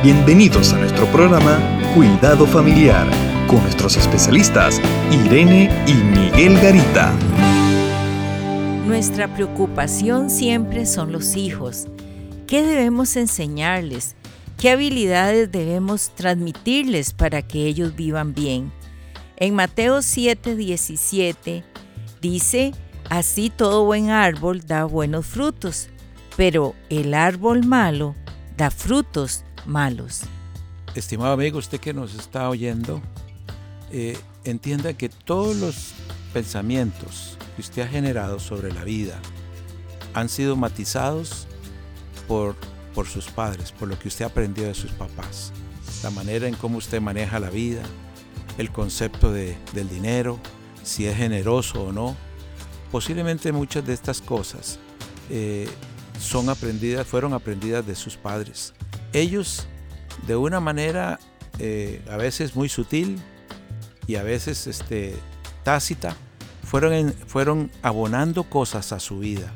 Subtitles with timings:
[0.00, 1.58] Bienvenidos a nuestro programa
[1.92, 3.04] Cuidado Familiar
[3.48, 4.80] con nuestros especialistas
[5.10, 7.12] Irene y Miguel Garita.
[8.86, 11.88] Nuestra preocupación siempre son los hijos.
[12.46, 14.14] ¿Qué debemos enseñarles?
[14.56, 18.70] ¿Qué habilidades debemos transmitirles para que ellos vivan bien?
[19.36, 21.64] En Mateo 7:17
[22.22, 22.72] dice,
[23.10, 25.88] así todo buen árbol da buenos frutos,
[26.36, 28.14] pero el árbol malo
[28.56, 30.22] da frutos malos.
[30.94, 33.00] Estimado amigo, usted que nos está oyendo,
[33.92, 35.92] eh, entienda que todos los
[36.32, 39.20] pensamientos que usted ha generado sobre la vida
[40.14, 41.46] han sido matizados
[42.26, 42.56] por,
[42.94, 45.52] por sus padres, por lo que usted aprendió de sus papás,
[46.02, 47.82] la manera en cómo usted maneja la vida,
[48.56, 50.38] el concepto de, del dinero,
[50.82, 52.16] si es generoso o no.
[52.90, 54.78] Posiblemente muchas de estas cosas
[55.30, 55.68] eh,
[56.18, 58.72] son aprendidas, fueron aprendidas de sus padres.
[59.12, 59.66] Ellos,
[60.26, 61.18] de una manera
[61.58, 63.20] eh, a veces muy sutil
[64.06, 65.16] y a veces este,
[65.64, 66.16] tácita,
[66.62, 69.52] fueron, fueron abonando cosas a su vida.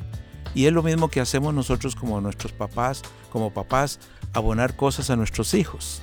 [0.54, 3.98] Y es lo mismo que hacemos nosotros como nuestros papás, como papás,
[4.32, 6.02] abonar cosas a nuestros hijos.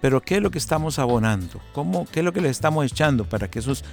[0.00, 1.60] Pero ¿qué es lo que estamos abonando?
[1.74, 3.84] ¿Cómo, ¿Qué es lo que le estamos echando para que esos,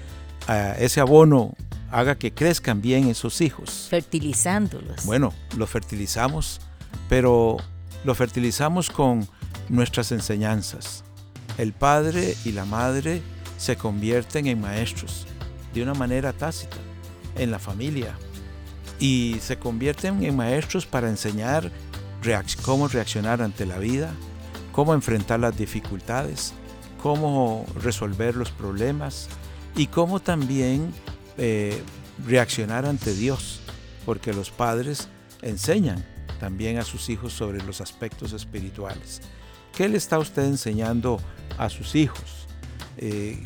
[0.78, 1.54] ese abono
[1.92, 3.88] haga que crezcan bien esos hijos?
[3.90, 5.06] Fertilizándolos.
[5.06, 6.62] Bueno, los fertilizamos,
[7.10, 7.58] pero
[8.04, 9.28] lo fertilizamos con
[9.70, 11.04] nuestras enseñanzas.
[11.58, 13.22] El padre y la madre
[13.58, 15.26] se convierten en maestros
[15.74, 16.78] de una manera tácita
[17.36, 18.16] en la familia
[19.00, 21.72] y se convierten en maestros para enseñar
[22.62, 24.12] cómo reaccionar ante la vida,
[24.72, 26.54] cómo enfrentar las dificultades,
[27.02, 29.30] cómo resolver los problemas
[29.76, 30.94] y cómo también
[31.38, 31.82] eh,
[32.26, 33.62] reaccionar ante Dios,
[34.06, 35.08] porque los padres
[35.42, 36.04] enseñan
[36.40, 39.22] también a sus hijos sobre los aspectos espirituales.
[39.76, 41.20] ¿Qué le está usted enseñando
[41.58, 42.48] a sus hijos?
[42.98, 43.42] Eh,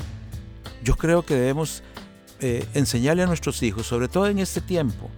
[0.84, 1.84] yo creo que debemos
[2.40, 5.10] eh, enseñarle a nuestros hijos, sobre todo en este tiempo,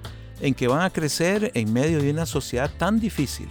[0.42, 3.48] en que van a crecer en medio de una sociedad tan difícil,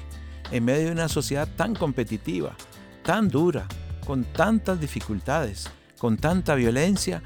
[0.50, 2.54] en medio de una sociedad tan competitiva,
[3.02, 3.66] tan dura,
[4.04, 7.22] con tantas dificultades, con tanta violencia,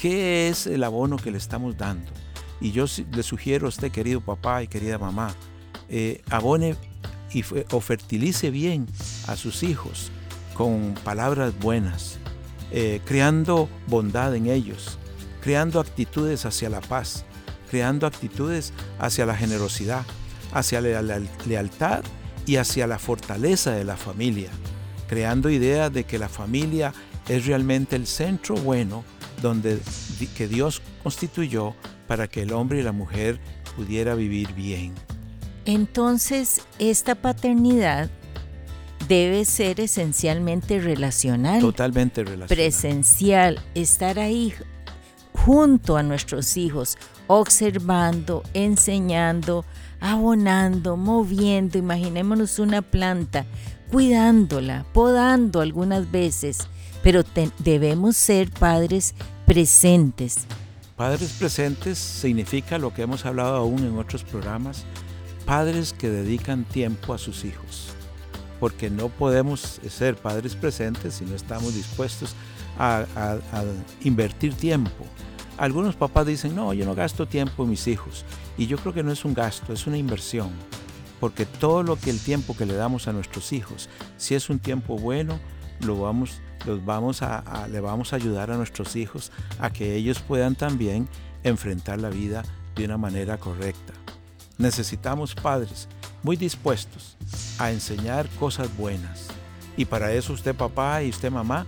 [0.00, 2.12] ¿qué es el abono que le estamos dando?
[2.60, 5.34] Y yo le sugiero a usted, querido papá y querida mamá,
[5.88, 6.76] eh, abone
[7.32, 8.86] y o fertilice bien
[9.26, 10.10] a sus hijos
[10.54, 12.18] con palabras buenas,
[12.72, 14.98] eh, creando bondad en ellos,
[15.40, 17.24] creando actitudes hacia la paz,
[17.70, 20.04] creando actitudes hacia la generosidad,
[20.52, 22.02] hacia la lealtad
[22.46, 24.50] y hacia la fortaleza de la familia,
[25.06, 26.92] creando ideas de que la familia
[27.28, 29.04] es realmente el centro bueno
[29.42, 29.78] donde
[30.36, 31.74] que Dios constituyó
[32.06, 33.38] para que el hombre y la mujer
[33.76, 34.94] pudiera vivir bien.
[35.68, 38.08] Entonces, esta paternidad
[39.06, 41.60] debe ser esencialmente relacional.
[41.60, 42.48] Totalmente relacional.
[42.48, 44.54] Presencial, estar ahí
[45.34, 46.96] junto a nuestros hijos,
[47.26, 49.66] observando, enseñando,
[50.00, 51.76] abonando, moviendo.
[51.76, 53.44] Imaginémonos una planta,
[53.90, 56.66] cuidándola, podando algunas veces,
[57.02, 57.22] pero
[57.58, 59.14] debemos ser padres
[59.44, 60.46] presentes.
[60.96, 64.86] Padres presentes significa lo que hemos hablado aún en otros programas,
[65.48, 67.88] padres que dedican tiempo a sus hijos,
[68.60, 72.34] porque no podemos ser padres presentes si no estamos dispuestos
[72.78, 73.06] a,
[74.04, 75.06] invertir tiempo.
[75.56, 78.26] Algunos papás dicen, no, yo no gasto tiempo en mis hijos.
[78.58, 80.50] Y yo creo que no es un gasto, es una inversión.
[81.18, 83.88] Porque todo lo que el tiempo que le damos a nuestros hijos,
[84.18, 85.40] si es un tiempo bueno,
[85.80, 90.20] lo vamos, los vamos a, le vamos a ayudar a nuestros hijos a que ellos
[90.20, 91.08] puedan también
[91.42, 92.44] enfrentar la vida
[92.76, 93.94] de una manera correcta.
[94.58, 95.88] Necesitamos padres
[96.22, 97.16] muy dispuestos
[97.58, 99.28] a enseñar cosas buenas.
[99.76, 101.64] Y para eso usted papá y usted mamá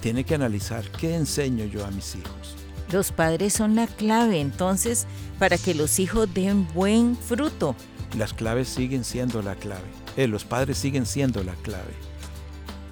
[0.00, 2.56] tiene que analizar qué enseño yo a mis hijos.
[2.90, 5.06] Los padres son la clave entonces
[5.38, 7.76] para que los hijos den buen fruto.
[8.16, 9.88] Las claves siguen siendo la clave.
[10.16, 11.94] Eh, los padres siguen siendo la clave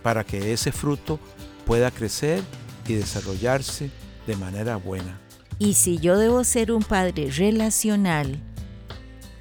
[0.02, 1.18] para que ese fruto
[1.66, 2.42] pueda crecer
[2.86, 3.90] y desarrollarse
[4.26, 5.18] de manera buena.
[5.58, 8.40] Y si yo debo ser un padre relacional,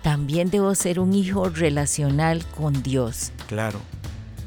[0.10, 3.32] también debo ser un hijo relacional con Dios.
[3.48, 3.80] Claro,